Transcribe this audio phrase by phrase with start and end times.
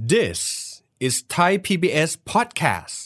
[0.00, 2.96] This is Thai PBS podcast.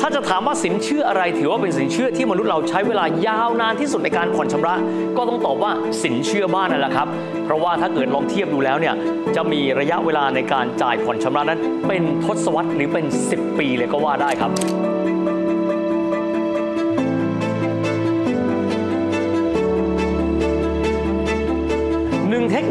[0.00, 4.74] ถ้าจะถามว่าสินเชื่ออะไรถือว่าเป็นสินเชื่อที่มนุษย์เราใช้เวลายาวนานที่สุดในการผ่อนชำระ
[5.16, 5.72] ก็ต้องตอบว่า
[6.02, 7.08] สินเชื่อบ้านนั่นแหละครับ
[7.44, 8.94] เพราะว่าถ้าเกิดลองเทียบดูแล้วเนี่ย
[9.36, 14.52] จะมีระยะเวลาในการจ่ายผ่อนชำระนั้น เป็นทศวรรษหรือเป็น 10 ปีเลยก็ว่าได้ครับ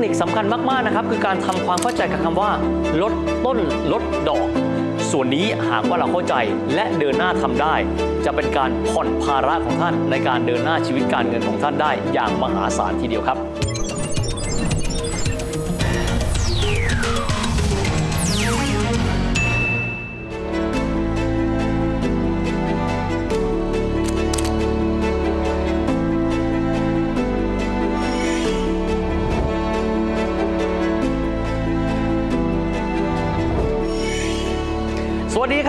[0.08, 2.52] คนิคสำคัญมากๆนะครับ คือการทำความเข้าใจกับคำว่า
[3.02, 3.14] ลด
[3.46, 3.58] ต้น
[3.94, 4.48] ลดดอก
[5.12, 6.36] ส่วนนี้หากว่าเราเข้าใจ
[6.76, 7.76] และเดินหน้าทำได้
[8.26, 13.38] จะเป็นการผ่อนภาระของท่านในการเดินหน้าชีวิตการเงินของท่านได้อย่างมหาศาลทีเดียวครับ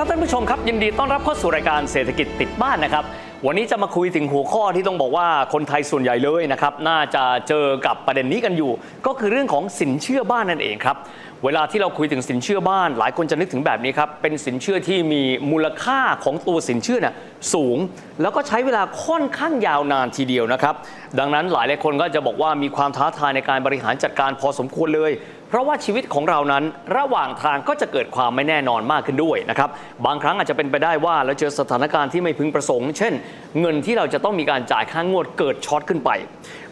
[0.00, 3.04] ครับท่านผู้ชมครับยินดีต้อนรับเข้าสู่รายการเศรษฐกิจติดบ้านนะครับ
[3.46, 8.70] วันนี้จะมาคุยถึงหัวข้อที่ต้องบอกว่าคนไทยส่วนใหญ่เลยนะครับน่าจะเจอกับประเด็นนี้กันอยู่
[9.06, 10.96] ก็คือเรื่องของสินเชื่อบ้านนั่นเองครับ
[11.44, 17.14] เวลาที่เราคุยถึงสินเชื่อบ้าน หลายคนจะนึกถึงแบบนี้ครับเป็นสินเชื่อที่มีมูลค่าของตัวสินเชื่อน่ะ
[17.54, 17.76] สูง
[18.22, 20.74] แล้วก็ใช้เวลาค่อนข้างยาวนานทีเดียวนะครับ
[21.18, 25.12] ดังนั้นหลายหลายคนก็จะบอกว่ามีความท้าทายในการบริหารจัดการพอสมควรเลย
[25.48, 26.64] เพราะว่าชีวิตของเรานั้น
[26.96, 29.70] ระหว่างทางก็จะเกิดความไม่แน่นอนมากขึ้นด้วยนะครับ
[30.06, 33.12] บางครั้งอาจจะเป็นไปได้ว่าเราเจอสถานการณ์ที่ไม่พึงประสงค์ เช่น
[33.60, 36.10] เงินที่เราจะต้องมีการจ่ายค่างวดเกิดช็อตขึ้นไป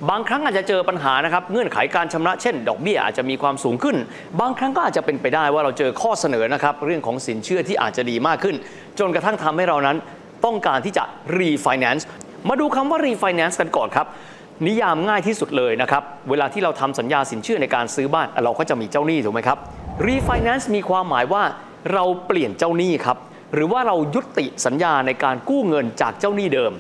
[0.08, 3.96] บางครั้งอาจจะเจอปัญหานะครับเงื่อนไขการชำระเช่น ดอกเบี้ยอาจจะมีความสูงขึ้น
[4.40, 8.56] บางครั้งก็อาจจะเป็นไปได้ว่าเราเจอข้อเสนอนะครับเรื่องของสินเชื่อที่อาจจะดีมากขึ้น
[8.98, 9.96] จนกระทั่งทำให้เรานั้น
[10.44, 11.04] ต้องการที่จะ
[11.38, 12.06] รีไฟแนนซ์
[12.48, 14.06] มาดูคำว่ารีไฟแนนซ์กันก่อนครับ
[14.64, 19.58] นิยามง่ายที่สุดเลยนะครับ เวลาที่เราทำสัญญาสินเชื่อในการซื้อบ้าน เราก็จะมีเจ้าหนี้ถูกไหมครับ
[20.06, 21.42] รีไฟแนนซ์มีความหมายว่า
[21.92, 23.16] เราเปลี่ยนเจ้าหนี้ครับ
[23.54, 26.72] หรือว่าเรายุติสัญญาในการกู้เงินจากเจ้าหนี้เดิม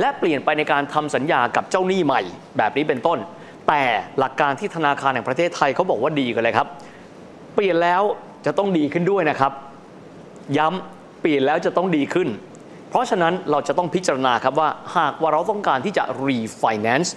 [0.00, 2.20] และเปลี่ยนไปในการทำสัญญากับเจ้าหนี้ใหม่
[2.56, 3.18] แบบนี้เป็นต้น
[3.68, 3.82] แต่
[4.18, 6.66] หลักการที่ธนาคารแห่งประเทศไทยเขาบอกว่าดีกันเลยครับ
[7.54, 8.02] เปลี่ยนแล้ว
[8.46, 9.52] จะต้องดีขึ้นด้วยนะครับ
[10.56, 12.28] ย้ำเปลี่ยนแล้วจะต้องดีขึ้น
[12.90, 17.10] เพราะฉะนั้นเราจะต้องพิจารณาครับว่าหากว่าเราต้องการที่จะ refinance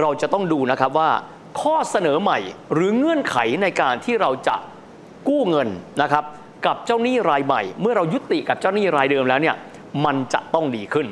[0.00, 1.10] เราจะต้องดูนะครับว่า
[1.60, 2.38] ข้อเสนอใหม่
[2.72, 4.56] หรือเงื่อนไขในการที่เราจะ
[5.28, 5.68] กู้เงิน
[6.02, 6.24] นะครับ
[6.66, 9.56] กับเจ้าหนี้รายใหม่ เมื่อเรายุติกับเจ้าหนี้รายเดิมแล้วเนี่ย
[10.04, 11.06] มันจะต้องดีขึ้น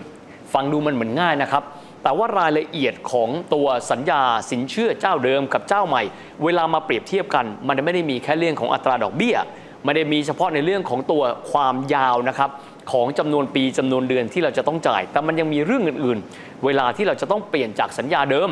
[0.53, 1.62] ฟังดูมันเหมือนง่ายนะครับ
[2.03, 6.03] แต่ว่ารายละเอียดของตัวสัญญาสินเชื่อเจ้าเดิมกับเจ้าใหม่
[6.44, 9.36] เวลามาเปรียบเทียบกัน มันไม่ได้มีแค่เรื่องของอัตราดอกเบี้ย
[9.84, 12.50] ไม่ได้มีเฉพาะในเรื่องของตัวความยาวนะครับ
[12.92, 18.50] ของจำนวนปีจำนวนเดือนที่เราจะต้องจ่าย แต่มันยังมีเรื่องอื่นๆ เวลาที่เราจะต้องเปลี่ยนจากสัญญาเดิม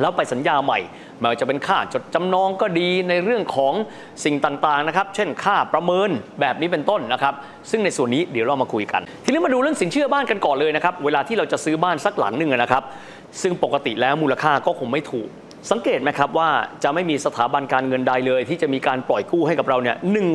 [0.00, 0.78] แล้วไปสัญญาใหม่
[1.18, 3.74] ไม่ว่าจะเป็นค่าจดจำนองก็ดีในเรื่องของ
[4.24, 6.10] สิ่งต่างๆนะครับ เช่นค่าประเมิน
[6.40, 7.34] แบบนี้เป็นต้นนะครับ
[7.70, 12.82] ซึ่งในส่วนนี้เดี๋ยวเรามาคุยกัน ทีนี้มาดูเรื่องสินเชื่อบ้านกันก่อนเลยนะครับ เวลาที่เราจะซื้อบ้านสักหลังหนึ่งนะครับ
[13.42, 15.28] ซึ่งปกติแล้วมูลค่าก็คงไม่ถูก
[15.70, 16.50] สังเกตไหมครับว่า
[16.84, 20.28] จะไม่มีสถาบันการเงินใดเลย ที่จะมีการปล่อยกู้ให้กับเราเนี่ยหนึ่ง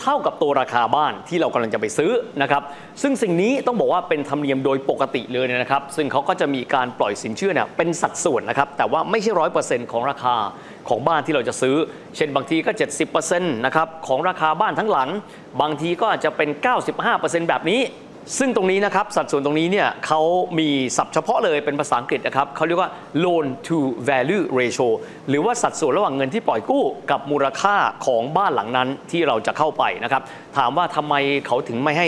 [0.00, 2.62] เท่ากับตัวราคาบ้านที่เรากำลังจะไปซื้อนะครับ
[3.02, 10.34] ซึ่งสิ่งนี้ต้องบอกว่าเป็นธรรมเนียมโดยปกติเลยนะครับ ซึ่งเขาก็จะมีการปล่อยสินเชื่อเนี่ยเป็นสัดส่วนนะครับ แต่ว่าไม่ใช่ร้อยเปอร์เซ็นต์ของราคา
[10.88, 11.76] ของบ้านที่เราจะซื้อ
[12.16, 12.70] เช่นบางทีก็
[13.14, 15.08] 70%นะครับของราคาบ้านทั้งหลัง
[15.60, 16.48] บางทีก็อาจจะเป็น
[16.98, 17.80] 95%แบบนี้
[18.38, 20.20] ซึ่งตรงนี้นะครับสัดส่วนตรงนี้เนี่ยเขา
[20.58, 22.90] มีศัพท์เฉพาะเลยเป็นภาษาอังกฤษนะครับเขาเรียกว่า
[23.24, 24.88] loan to value ratio
[25.28, 27.76] หรือว่าสัดส่วนระหว่างเงินที่ปล่อยกู้กับมูลค่า
[28.06, 30.22] ของบ้านหลังนั้นที่เราจะเข้าไปนะครับ
[30.56, 31.14] ถามว่าทำไม
[31.46, 32.06] เขาถึงไม่ให้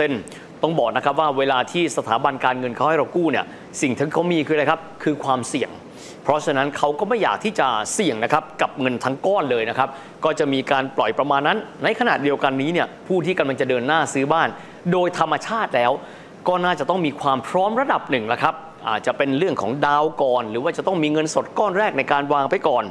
[0.00, 3.44] 100%ต้องบอกนะครับว่าเวลาที่สถาบันการเงินเขาให้เรากู้เนี่ย
[3.82, 5.70] สิ่งที่เขามีคืออะไรครับ คือความเสี่ยง
[6.24, 9.88] เพราะฉะนั้นเขาก็ไม่อยากที่จะเสี่ยงนะครับกับเงินทั้งก้อนเลยนะครับ
[10.24, 14.48] ก็จะมีการปล่อยประมาณนั้น ในขณะเดียวกันนี้เนี่ยผู้ที่กำลังจะเดินหน้าซื้อบ้าน
[14.92, 15.92] โดยธรรมชาติแล้ว
[16.48, 18.54] ก็น่าจะต้องมีความพร้อมระดับหนึ่งแล้วครับ
[18.88, 22.84] อาจจะเป็นเรื่องของดาวก่อน หรือว่าจะต้องมีเงินสดก้อนแรกในการวางไปก่อน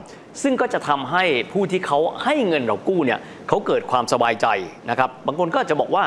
[0.43, 4.47] ซึ่งก็จะทำให้ผู้ที่เขาให้เงินเรากู้เนี่ยเขาเกิดความสบายใจ
[4.89, 6.03] นะครับ บางคนก็จะบอกว่า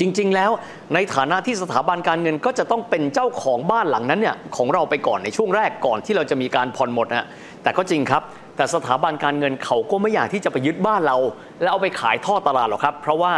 [0.00, 0.50] จริง ๆ แล้ว
[0.94, 7.26] ในฐานะที่สถาบันการเงินก็จะต้องเป็นเจ้าของบ้านหลังนั้นเนี่ยของเราไปก่อนในช่วงแรกก่อนที่เราจะมีการผ่อนหมดนะ
[7.62, 8.22] แต่ก็จริงครับ
[8.56, 11.16] แต่สถาบันการเงินเขาก็ไม่อยากที่จะไปยึดบ้านเรา
[11.62, 13.32] แล้วเอาไปขายท่อตลาดหรอกครับ เพราะว่า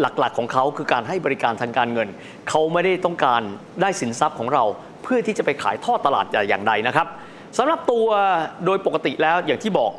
[0.00, 2.08] หลักๆของเขาคือการให้บริการทางการเงิน
[2.48, 3.42] เขาไม่ได้ต้องการ
[3.82, 4.64] ได้สินทรัพย์ของเรา
[5.02, 7.06] เพื่อที่จะไปขายท่อตลาดอย่างใดนะครับ
[7.58, 8.06] สำหรับตัว
[8.64, 9.92] โดยปกติแล้วอย่างที่บอก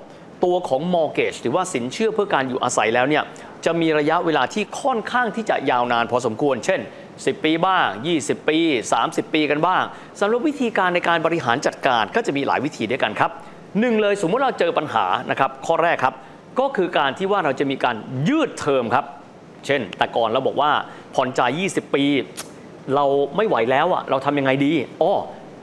[0.43, 3.23] ตัวของ mortgage หรือว่าสินเชื่อเพื่อการอยู่อาศัยแล้วเนี่ย
[3.65, 6.79] จะมีระยะเวลาที่ค่อนข้างที่จะยาวนานพอสมควร เช่น
[7.11, 7.85] 10 ปีบ้าง
[8.17, 8.57] 20 ปี
[8.97, 9.83] 30 ปีกันบ้าง
[10.19, 13.31] สำหรับวิธีการในการบริหารจัดการก็จะมีหลายวิธีด้วยกันครับ
[13.79, 16.15] หนึ่งเลยสมมติเราเจอปัญหานะครับข้อแรกครับ
[16.59, 17.95] ก็คือการที่ว่าเราจะมีการ
[18.29, 19.05] ยืดเทอมครับ
[19.65, 20.71] เช่น แต่ก่อนเราบอกว่า
[21.15, 22.03] ผ่อนจ่าย 20 ปี
[22.95, 25.13] เราไม่ไหวแล้วอะเราทำยังไงดีอ้อ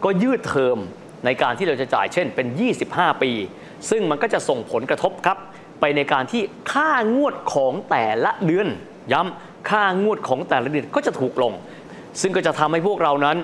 [0.05, 0.77] ก็ยืดเทอม
[1.25, 2.47] ในการที่เราจะจ่ายเช่นเป็น
[2.85, 3.31] 25 ปี
[3.91, 5.39] ซึ่งมันก็จะส่งผลกระทบครับ
[5.81, 6.43] ไปในการที่
[6.73, 8.69] ค่างวดของแต่ละเดือน
[9.13, 11.53] ย้ำค่างวดของแต่ละเดือนก็จะถูกลง
[12.21, 13.37] ซึ่งก็จะทำให้พวกเรานั้น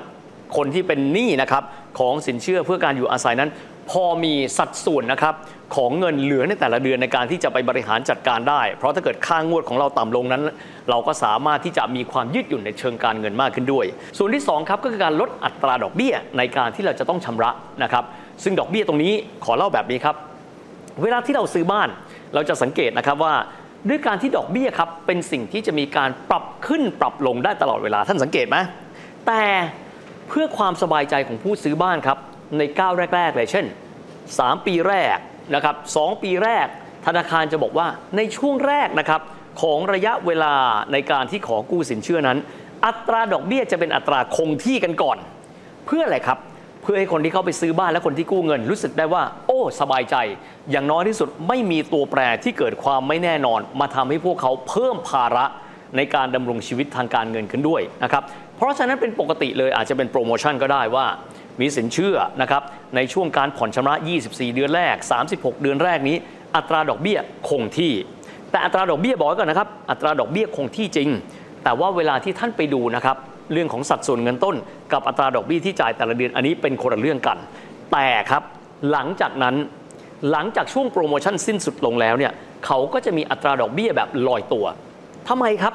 [0.57, 1.63] คนที่เป็นหนี้นะครับ
[1.99, 3.51] ของสินเชื่อเพื่อการอยู่อาศัยนั้น
[3.91, 5.35] พอมีสัดส่วนนะครับ
[5.77, 10.43] ของเงินเหลือในแต่ละเดือนในการที่จะไปบริหารจัดการได้ เพราะถ้าเกิดค่างวดของเราต่ำลงนั้น
[10.91, 13.87] เราก็สามารถที่จะมีความยืดหยุ่นในเชิงการเงินมากขึ้นด้วย
[14.19, 17.51] ส่วนที่2ครับก็คือการลดอัตราดอกเบี้ยในการที่เราจะต้องชำระ
[17.83, 18.05] นะครับ
[18.43, 19.13] ซึ่งดอกเบี้ยตรงนี้
[19.45, 20.17] ขอเล่าแบบนี้ครับ
[21.03, 21.89] เวลาที่เราซื้อบ้าน
[22.35, 23.35] เราจะสังเกตนะครับว่า
[23.89, 28.57] ด้วยการที่ดอกเบี้ยครับเป็นสิ่งที่จะมีการปรับขึ้นปรับลงได้ตลอดเวลาท่านสังเกตไหม
[29.27, 29.45] แต่
[30.29, 32.19] เพื่อความสบายใจของผู้ซื้อบ้านครับ
[32.59, 33.67] ในก้าวแรก ๆ เลยเช่น
[34.17, 35.17] 3 ปีแรก
[35.55, 36.67] นะครับสปีแรก
[37.07, 37.87] ธนาคารจะบอกว่า
[38.17, 39.21] ในช่วงแรกนะครับ
[39.63, 40.55] ของระยะเวลา
[40.93, 42.39] ในการที่ขอกู้สินเชื่อนั้น
[42.87, 45.19] อัตราดอกเบี้ยจะเป็นอัตราคงที่กันก่อน
[45.87, 46.39] เพื่ออะไรครับ
[46.83, 50.17] เพื่อให้คนที่เข้าไปซื้อบ้านและคนที่กู้เงิน รู้สึกได้ว่า โอ้ สบายใจ
[50.71, 55.45] อย่างน้อยที่สุดไม่มีตัวแปรที่เกิดความไม่แน่นอน มาทำให้พวกเขาเพิ่มภาระ
[55.97, 58.23] ในการดำรงชีวิตทางการเงินขึ้นด้วยนะครับ
[58.57, 61.07] เพราะฉะนั้นเป็นปกติเลยอาจจะเป็นโปรโมชั่นก็ได้ว่า
[61.61, 62.63] มีสินเชื่อนะครับ
[62.97, 63.95] ในช่วงการผ่อนชำระ
[64.27, 64.97] 24 เดือนแรก
[65.29, 66.17] 36 เดือนแรกนี้
[66.57, 67.19] อัตราดอกเบี้ย
[67.49, 67.93] คงที่
[68.51, 71.09] แต่อัตราดอกเบี้ยบอกก่อนนะครับอัตราดอกเบี้ยคงที่จริง
[71.65, 73.17] แต่ว่าเวลาที่ท่านไปดูนะครับ
[73.53, 74.57] เรื่องของสัดส่วนเงินต้น
[74.93, 77.39] กับอัตราดอกเบี้ยที่จ่ายแต่ละเดือนอันนี้เป็นคนละเรื่องกัน
[77.93, 78.43] แต่ครับ
[78.91, 79.57] หลังจากนั้น
[80.31, 82.33] หลังจากช่วงโปรโมชั่นสิ้นสุดลงแล้วเนี่ย
[82.67, 84.67] เขาก็จะมีอัตราดอกเบี้ยแบบลอยตัว
[85.29, 85.75] ทำไมครับ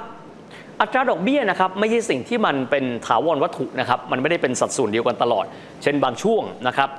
[0.81, 5.45] อัตราดอกเบี้ยนะครับไม่ใช่สิ่งที่มันเป็นถาวรวัตถุนะครับมันไม่ได้เป็นสัดส่วนเดียวกันตลอด
[5.83, 6.89] เช่นบางช่วงนะครับ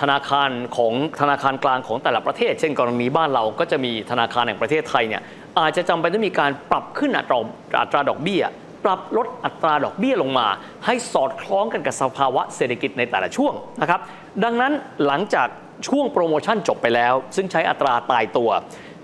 [0.00, 5.22] ธนาคารของธนาคารกลางของแต่ละประเทศ เช่นกรณีบ้านเราก็จะมีธนาคารแห่งประเทศไทยเนี่ย
[5.58, 7.38] อาจจะจำเป็นต้องมีการปรับขึ้นอัตรา
[7.80, 8.42] อัตราดอกเบี้ย
[8.84, 10.46] ปรับลดอัตราดอกเบี้ยลงมา
[10.86, 14.00] ให้สอดคล้องกันกับสภาวะเศรษฐกิจในแต่ละช่วงนะครับ
[14.44, 14.72] ดังนั้น
[15.06, 15.48] หลังจาก
[15.88, 18.50] ช่วงโปรโมชั่นจบไปแล้ว ซึ่งใช้อัตราตายตัว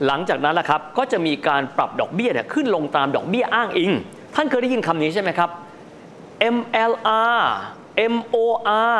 [0.06, 3.92] หลังจากนั้นนะครับก็จะมีการปรับดอกเบี้ยเนี่ยขึ้นลงตามดอกเบี้ยอ้างอิง
[4.34, 5.50] ท่านเคยได้ยินคำนี้ใช่ไหมครับ
[6.56, 7.40] MLR
[8.12, 8.94] MOR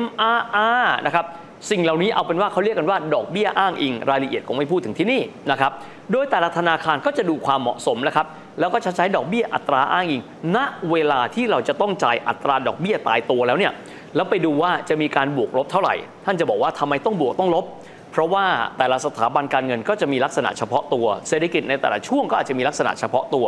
[0.00, 1.24] MRR นะครับ
[1.70, 5.20] สิ่งเหล่านี้เอาเป็นว่าเขาเรียกกันว่าดอกเบี้ยอ้างอิง รายละเอียดคงไม่พูดถึงที่นี่
[5.50, 5.72] นะครับ
[6.12, 8.26] โดยแต่ละธนาคารก็จะดูความเหมาะสมนะครับ
[8.60, 10.22] แล้วก็จะใช้ดอกเบี้ยอัตราอ้างอิง
[10.56, 10.58] ณ
[10.90, 13.72] เวลาที่เราจะต้องจ่ายอัตราดอกเบี้ยตายตัวแล้วเนี่ย
[14.16, 15.94] แล้วไปดูว่าจะมีการบวกลบเท่าไหร่
[16.26, 17.64] ท่านจะบอกว่าทำไมต้องบวกต้องลบ
[18.12, 18.44] เพราะว่า
[18.78, 23.46] แต่ละสถาบันการเงินก็จะมีลักษณะเฉพาะตัว เศรษฐกิจในแต่ละช่วงก็อาจจะมีลักษณะเฉพาะตัว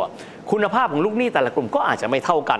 [0.51, 2.59] คุณภาพของลูกหนี้แต่ละกลุ่มก็อาจจะไม่เท่ากัน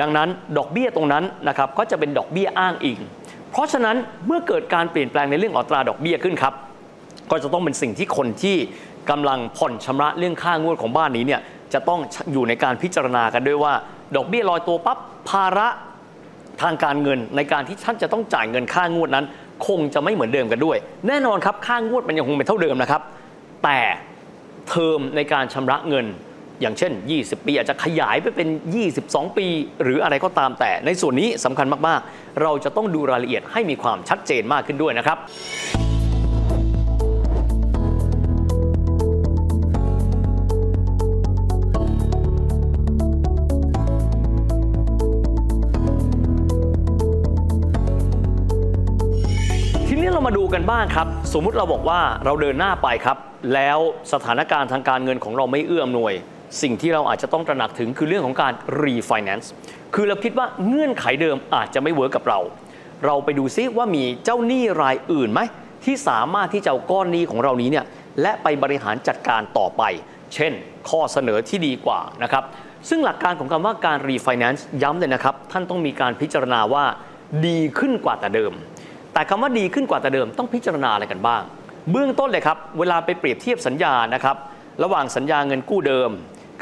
[0.00, 0.28] ดังนั้น
[0.58, 2.98] ดอกเบี้ยตรงนั้นนะครับก็จะเป็นดอกเบี้ยอ้างอิง
[3.56, 6.54] เพราะฉะนั้นเมื่อเกิดการเปลี่ยนแปลงในเรื่องอัตราดอกเบี้ยขึ้นครับ
[7.30, 8.56] ก็จะต้องเป็นสิ่งที่คนที่
[9.10, 11.40] กำลังผ่อนชำระเรื่องค่างวดของบ้านนี้เนี่ย
[11.74, 12.00] จะต้อง
[12.32, 13.72] อยู่ในการพิจารณากันด้วยว่า
[14.16, 14.98] ดอกเบี้ยลอยตัวปั๊บ
[15.30, 15.68] ภาระ
[16.62, 19.24] ทางการเงินในการที่ท่านจะต้องจ่ายเงินค่างวดนั้น
[19.66, 20.76] คงจะไม่เหมือนเดิมกันด้วย
[21.08, 23.02] แน่นอนครับค่างวดมันยังคงเป็นเท่าเดิมนะครับ
[23.64, 23.78] แต่
[24.68, 26.06] เทอมในการชำระเงิน
[26.60, 28.48] อย่างเช่น 20 ปีอาจจะขยายไปเป็น
[28.92, 29.46] 22 ปี
[29.82, 35.18] หรืออะไรก็ตามแต่ ในส่วนนี้สำคัญมากๆ เราจะต้องดูรายละเอียดให้มีความชัดเจนมากขึ้นด้วยนะครับ
[49.88, 53.16] ทีนี้เรามาดูกันบ้างครับ สมมุติเราบอกว่าเราเดินหน้าไปครับ
[53.54, 53.78] แล้ว
[54.12, 56.14] สถานการณ์ทางการเงินของเราไม่เอื้ออำนวย
[56.62, 58.52] สิ่งที่เราอาจจะต้องตระหนักถึงคือเรื่องของการ
[58.84, 59.46] refinance
[59.94, 62.40] คือเราคิดว่าเงื่อนไขเดิมอาจจะไม่ work กับเรา
[63.04, 65.40] เราไปดูซิว่ามีเจ้าหนี้รายอื่นไหม
[65.84, 67.84] ที่สามารถที่จะเอาก้อนหนี้ของเรานี้เนี่ย
[68.22, 69.82] และไปบริหารจัดการต่อไป
[70.34, 70.52] เช่น
[70.88, 72.44] ข้อเสนอที่ดีกว่านะครับ
[72.88, 76.84] ซึ่งหลักการของคำว่าการ refinance ย้ำเลยนะครับ ท่านต้องมีการพิจารณาว่า
[77.46, 78.52] ดีขึ้นกว่าแต่เดิม
[79.12, 81.42] แต่คำว่าดีขึ้นกว่าแต่เดิมต้องพิจารณาอะไรกันบ้าง
[81.90, 84.36] เบื้องต้นเลยครับ เวลาไปเปรียบเทียบสัญญานะครับ
[84.82, 86.10] ระหว่างสัญญาเงินกู้เดิม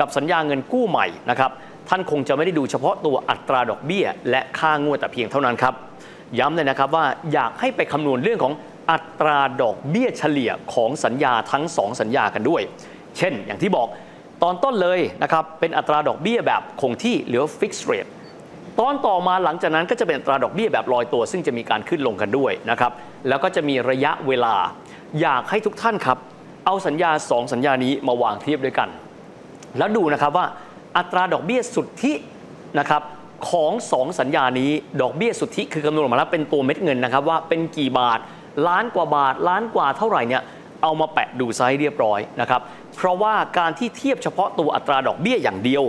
[0.00, 1.50] กับสัญญาเงินกู้ใหม่นะครับ
[1.88, 5.74] ท่านคงจะไม่ได้ดูเฉพาะตัวอัตราดอกเบี้ย และค่างวดแต่เพียงเท่านั้นครับ
[6.38, 8.54] ย้ำเลยนะครับว่าอยากให้ไปคำนวณเรื่องของ
[8.90, 12.62] อัตราดอกเบี้ยเฉลี่ยของสัญญาทั้ง 2 สัญญากันด้วย
[13.16, 13.88] เช่น อย่างที่บอก
[14.42, 18.10] ตอนต้นเลยนะครับเป็นอัตราดอกเบี้ยแบบคงที่หรือ fixed rate
[18.80, 22.92] ตอนต่อมาหลังจากนั้นก็จะเป็นอัตราดอกเบี้ยแบบลอยตัว ซึ่งจะมีการขึ้นลงกันด้วยนะครับ
[23.28, 24.54] แล้วก็จะมีระยะเวลา
[25.20, 26.18] อยากให้ทุกท่านครับ
[26.66, 28.88] เอาสัญญา 2 สัญญานี้มาวางเทียบด้วยกัน
[29.78, 30.46] แล้วดูนะครับว่า
[30.96, 32.12] อัตราดอกเบี้ยสุทธิ
[32.78, 33.02] นะครับ
[33.50, 38.18] ของ 2 สัญญานี้ ดอกเบี้ยสุทธิคือคำนวณออกมาแล้วเป็นตัวเม็ดเงินนะครับว่าเป็นกี่บาท
[38.68, 40.42] ล้านกว่าบาท ล้านกว่าเท่าไหร่เนี่ย
[40.82, 42.60] เอามาแปะดูไซส์เรียบร้อยนะครับ
[42.96, 45.82] เพราะว่าการที่เทียบเฉพาะตัวอัตราดอกเบี้ยอย่างเดียว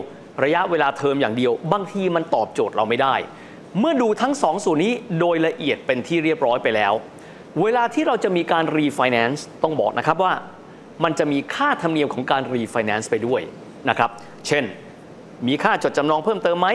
[0.44, 3.15] ระยะเวลาเทอมอย่างเดียว บางทีมันตอบโจทย์เราไม่ได้
[3.80, 6.94] เมื่อดูทั้ง2ส่วนนี้โดยละเอียดเป็นที่เรียบร้อยไปแล้ว
[7.62, 10.34] เวลาที่เราจะมีการรีไฟแนนซ์ต้องบอกนะครับว่า
[11.04, 13.42] มันจะมีค่าธรรมเนียมของการรีไฟแนนซ์ไปด้วย
[13.89, 14.10] นะครับ
[14.48, 14.63] เช่น
[15.48, 16.70] มีค่าจดจำนองเพิ่มเติมไหม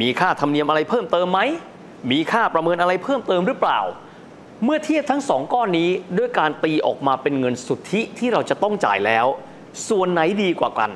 [0.00, 1.40] มีค่าธรรมเนียมอะไรเพิ่มเติมไหม
[2.10, 3.80] มีค่าประเมินอะไรเพิ่มเติมหรือเปล่า
[4.64, 9.26] เมื่อเทียบทั้งสองก้อนนี้ด้วยการตีออกมาเป็นเงินสุทธิที่เราจะต้องจ่ายแล้ว
[9.88, 10.90] ส่วนไหนดีกว่ากัน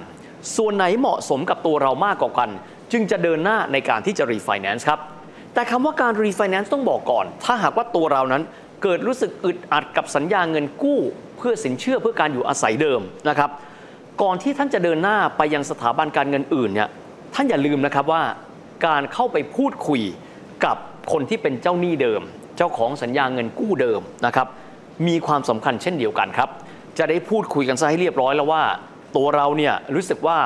[0.57, 2.51] ส่วนไหนเหมาะสมกับตัวเรามากกว่ากัน
[2.93, 5.01] จึงจะเดินหน้าในการที่จะรีไฟแนนซ์ครับ
[5.55, 8.43] แต่คำว่าการรีไฟแนนซ์ต้องบอกก่อน ถ้าหากว่าตัวเรานั้น
[8.83, 11.01] เกิดรู้สึกอึดอัดกับสัญญาเงินกู้
[11.37, 13.51] เพื่อสินเชื่อเพื่อการอยู่อาศัยเดิมนะครับ
[14.23, 16.89] ก่อนที่ท่านจะเดินหน้าไปยังสถาบันการเงินอื่นเนี่ย
[17.35, 18.23] ท่านอย่าลืมนะครับว่า
[18.87, 20.03] การเข้าไปพูดคุย
[20.65, 20.77] กับ
[21.13, 22.23] คนที่เป็นเจ้าหนี้เดิม
[22.57, 24.47] เจ้าของสัญญาเงินกู้เดิมนะครับ
[25.07, 26.49] มีความสำคัญเช่นเดียวกันครับ
[26.99, 28.63] จะได้พูดคุยกันซะให้เรียบร้อยแล้วว่า
[29.17, 30.39] ตัวเราเนี่ยรู้สึกว่า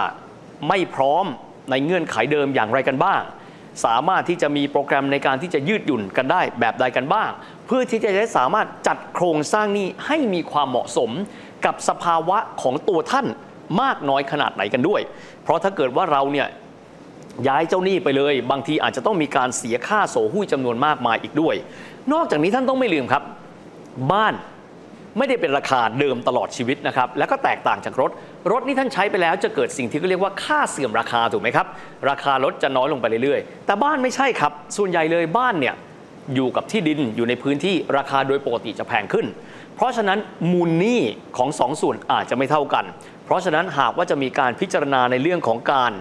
[0.69, 1.25] ไม่พร้อม
[1.71, 3.21] ในเงื่อนไขเดิมอย่างไรกันบ้าง
[3.85, 7.31] สามารถที่จะมีโปรแกรมในการที่จะยืดหยุ่นกันได้แบบใดกันบ้าง
[7.67, 11.11] เพื่อที่จะได้สามารถจัดโครงสร้างหนี้ให้มีความเหมาะสม
[11.65, 13.27] กับสภาวะของตัวท่าน
[13.83, 15.01] มากน้อยขนาดไหนกันด้วย
[15.43, 16.47] เพราะถ้าเกิดว่าเราเนี่ย
[17.49, 21.55] ย้ายเจ้าหนี้ไปเลย บางทีอาจจะต้องมีการเสียค่าโสหุ้ยจำนวนมากมายอีกด้วย
[22.13, 23.23] นอกจากนี้ท่านต้องไม่ลืมครับ
[24.13, 24.35] บ้าน
[25.19, 28.11] ไม่ได้เป็นราคาเดิมตลอดชีวิตนะครับ แล้วก็แตกต่างจากรถ
[28.53, 31.67] รถนี่ท่านใช้ไปแล้วจะเกิดสิ่งที่เขาเรียกว่าค่าเสื่อมราคาถูกไหมครับ
[32.09, 35.75] ราคารถจะน้อยลงไปเรื่อยๆ แต่บ้านไม่ใช่ครับ ส่วนใหญ่เลยบ้านเนี่ย
[36.35, 39.27] อยู่กับที่ดินอยู่ในพื้นที่ราคาโดยปกติจะแพงขึ้น
[39.77, 40.19] เพราะฉะนั้น
[40.53, 41.01] มูลหนี้
[41.37, 42.85] ของสองส่วนอาจจะไม่เท่ากัน
[43.29, 45.93] เพราะฉะนั้นหากว่าจะมีการพิจารณาในเรื่องของการ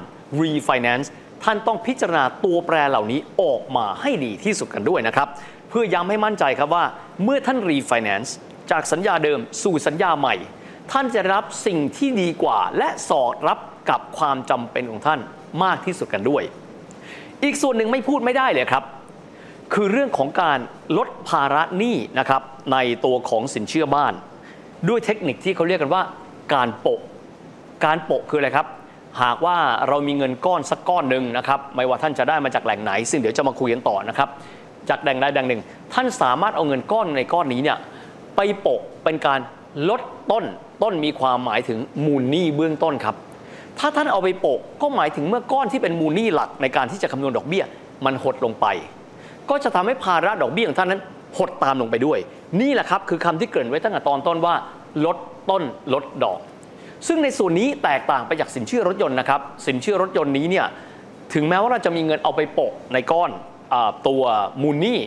[0.42, 1.08] refinance
[1.44, 5.28] ท่านต้องพิจารณาตัวแปรเหล่านี้ออกมาให้ดีที่สุดกันด้วยนะครับ
[5.70, 6.86] เพื่อย้ำให้มั่นใจครับว่า
[7.24, 8.30] เมื่อท่าน refinance
[8.72, 10.36] จากสัญญาเดิมสู่สัญญาใหม่
[10.92, 15.20] ท่านจะรับสิ่งที่ดีกว่า และสอดรับกับความจำเป็นของท่าน
[15.64, 16.44] มากที่สุดกันด้วย
[17.44, 18.84] อีกส่วนหนึ่งไม่พูดไม่ได้เลยครับ
[19.74, 20.60] คือเรื่องของการ
[20.98, 22.42] ลดภาระหนี้นะครับ
[22.74, 24.14] ในตัวของสินเชื่อบ้าน
[24.90, 26.04] ด้วยเทคนิคที่เขาเรียกกันว่า
[26.54, 27.02] การโปะ
[27.86, 28.68] การโปะคืออะไรครับ
[29.22, 29.58] หากว่า
[29.88, 34.30] เรามีเงินก้อนสักก้อนหนึ่งนะครับไม่ว่าท่านจะได้มาจากแหล่งไหน ซึ่งเดี๋ยวจะมาคุยกันต่อนะครับ
[34.90, 35.62] จากแหล่งใดแหล่งหนึ่ง
[35.94, 37.78] ท่านสามารถเอาเงินก้อนในก้อนนี้เนี่ย
[38.36, 39.40] ไปโปะเป็นการ
[39.90, 40.46] ลดต้น
[40.84, 43.16] ต้นมีความหมายถึงมูลหนี้เบื้องต้นครับ
[43.80, 47.64] ถ้าท่านเอาไปโปะก็หมายถึงเมื่อก้อนที่เป็นมูลหนี้หลักในการที่จะคำนวณดอกเบี้ย
[48.06, 48.66] มันหดลงไป
[49.50, 51.02] ก็จะทำให้ภาระดอกเบี้ยของท่านนั้น
[51.38, 52.20] หดตามลงไปด้วย
[52.62, 54.54] นี่แหละครับคือคำที่เกริ่นไว้ตั้งแต่ตอนต้นว่า
[55.06, 55.18] ลด
[55.50, 56.40] ต้นลดดอก
[57.08, 60.66] ซึ่งในส่วนนี้แตกต่างไปจากสินเชื่อรถยนต์นะครับ สินเชื่อรถยนต์นี้เนี่ย
[61.34, 63.32] ถึงแม้ว่าเราจะมีเงินเอาไปโปะในก้อน
[63.74, 63.76] อ
[64.08, 64.24] ตัว
[64.62, 64.98] มูลนี้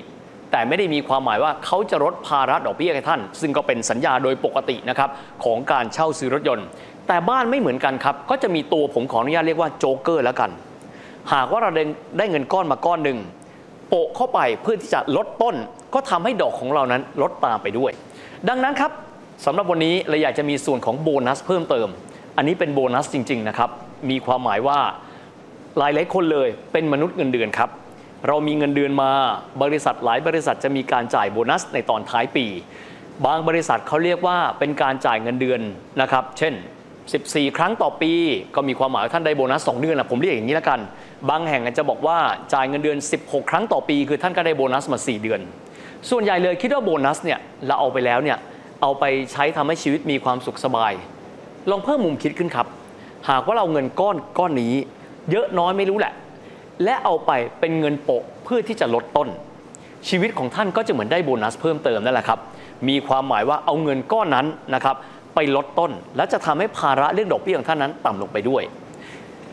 [0.51, 5.11] แต่ไม่ได้มีความหมายว่าเขาจะลดภาระดอกเบี้ยให้ท่าน ซึ่งก็เป็นสัญญาโดยปกตินะครับ
[5.45, 6.67] ของการเช่าซื้อรถยนต์
[7.09, 10.51] แต่บ้านไม่เหมือนกันครับ ก็จะมีตัวผมขออนุญาตเรียกว่าโจ๊กเกอร์แล้วกัน
[11.33, 11.85] หากว่าเราได้
[12.19, 13.19] ได้เงินก้อนมาก้อนหนึ่ง
[13.89, 15.57] โปะเข้าไปเพื่อที่จะลดต้น
[15.95, 17.93] ก็ทำให้ดอกของเรานั้นลดตามไปด้วย
[18.49, 18.91] ดังนั้นครับ
[19.45, 21.89] สำหรับวันนี้เราอยากจะมีส่วนของโบนัสเพิ่มเติม
[22.37, 23.71] อันนี้เป็นโบนัสจริง ๆ นะครับ
[24.11, 24.79] มีความหมายว่า
[25.79, 27.71] หลายหลายคนเลยเป็นมนุษย์เงินเดือนครับ
[28.29, 29.11] เรามีเงินเดือนมา
[29.63, 32.47] บริษัทหลายบริษัทจะมีการจ่ายโบนัสในตอนท้ายปี
[33.27, 35.61] บางบริษัทเขาเรียกว่าเป็นการจ่ายเงินเดือน
[36.01, 36.55] นะครับ เช่น
[37.05, 38.13] 14 ครั้งต่อปี
[38.55, 40.81] ก็มีความหมายท่านได้โบนัส 2 เดือนนะผมเรียกอย่างนี้แล้วกัน
[41.31, 42.19] บางแห่งอาจจะบอกว่า
[42.55, 45.41] จ่ายเงินเดือน 16 ครั้งต่อปี คือท่านก็ได้โบนัสมา 4 เดือน
[46.11, 48.39] ส่วนใหญ่เลยคิดว่าโบนัสเนี่ยเราเอาไปแล้วเนี่ย
[48.81, 50.93] เอาไปใช้ทำให้ชีวิตมีความสุขสบาย
[51.71, 52.67] ลองเพิ่มมุมคิดขึ้นครับ
[53.31, 54.75] หากว่าเราเงินก้อนก้อนนี้
[55.31, 56.13] เยอะน้อยไม่รู้แหละ
[56.85, 59.29] และเอาไปเป็นเงินโปะเพื่อที่จะลดต้น
[60.09, 62.39] ชีวิตของท่านก็จะเหมือนได้โบนัสเพิ่มเติมนั่นแหละครับ
[62.89, 64.97] มีความหมายว่าเอาเงินก้อนนั้นนะครับ
[65.35, 68.63] ไปลดต้น และจะทำให้ภาระเรื่องดอกเบี้ยของท่านนั้นต่ำลงไปด้วย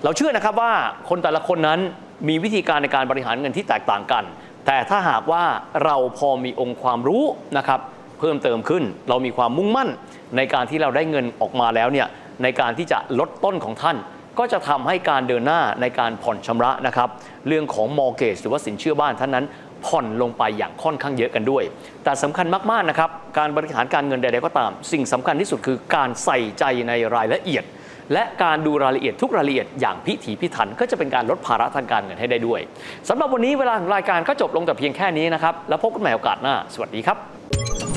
[0.04, 0.72] เราเชื่อนะครับว่า
[1.10, 1.80] คนแต่ละคนนั้น
[2.28, 4.24] มีวิธีการในการบริหารเงินที่แตกต่างกัน
[4.66, 5.44] แต่ถ้าหากว่า
[5.86, 7.24] เราพอมีองค์ความรู้
[7.58, 7.80] นะครับ
[8.20, 9.90] เพิ่มเติมขึ้น เรามีความมุ่งมั่น
[10.38, 12.08] ในการที่เราได้เงินออกมาแล้วเนี่ย
[12.44, 13.98] ในการที่จะลดต้นของท่าน
[14.40, 17.10] ก็จะทำให้การเดินหน้าในการผ่อนชำระนะครับ
[17.48, 19.46] เรื่องของมอ r เกจหรือว่าสินเชื่อบ้านท่านนั้น
[19.86, 21.64] ผ่อนลงไปอย่างค่อนข้างเยอะกันด้วย
[22.04, 27.64] แต่สำคัญมากๆนะครับการบริหารการเงินใดๆก็ตาม สิ่งสำคัญที่สุดคือการใส่ใจในรายละเอียด
[28.14, 32.60] และการดูรายละเอียดทุกรายละเอียดอย่างพิถีพิถัน ก็จะเป็นการลดภาระทางการเงินให้ได้ด้วย
[33.10, 37.97] สำหรับวันนี้เวลาของรายการก็จบลงแต่เพียงแค่นี้นะครับแล้วพบกันใหม่โอกาสหน้า สวัสดีครับ